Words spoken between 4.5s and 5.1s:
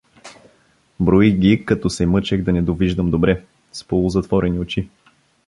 очи.